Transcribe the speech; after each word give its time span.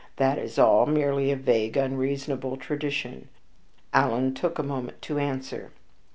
That 0.15 0.39
is 0.39 0.57
all. 0.57 0.87
Merely 0.87 1.29
a 1.31 1.35
vague, 1.35 1.77
unreasonable 1.77 2.57
tradition." 2.57 3.27
Alan 3.93 4.33
took 4.33 4.57
a 4.57 4.63
moment 4.63 4.99
to 5.03 5.19
answer. 5.19 5.73